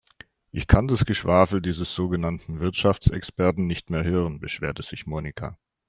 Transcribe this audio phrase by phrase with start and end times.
[0.51, 5.59] Ich kann das Geschwafel dieses sogenannten Wirtschaftsexperten nicht mehr hören, beschwerte sich Monika.